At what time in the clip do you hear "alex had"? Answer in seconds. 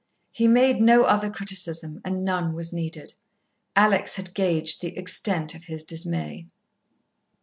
3.75-4.33